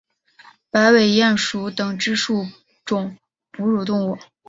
[0.71, 2.47] 白尾鼹属等之数
[2.83, 3.19] 种
[3.51, 4.17] 哺乳动物。